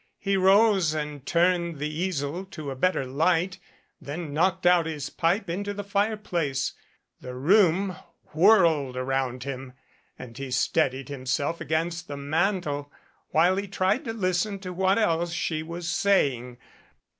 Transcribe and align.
He 0.17 0.35
rose 0.35 0.95
and 0.95 1.23
turned 1.27 1.77
the 1.77 1.87
easel 1.95 2.39
into 2.39 2.71
a 2.71 2.75
better 2.75 3.05
light, 3.05 3.59
then 4.01 4.33
knocked 4.33 4.65
out 4.65 4.87
his 4.87 5.11
pipe 5.11 5.47
into 5.47 5.75
the 5.75 5.83
fireplace. 5.83 6.73
The 7.19 7.35
room 7.35 7.95
whirled 8.33 8.97
around 8.97 9.43
him 9.43 9.73
and 10.17 10.35
he 10.35 10.49
steadied 10.49 11.09
himself 11.09 11.61
against 11.61 12.07
the 12.07 12.17
mantel, 12.17 12.91
while 13.29 13.57
he 13.57 13.67
tried 13.67 14.03
to 14.05 14.13
listen 14.13 14.57
to 14.61 14.73
what 14.73 14.97
else 14.97 15.33
she 15.33 15.61
was 15.61 15.87
saying. 15.87 16.57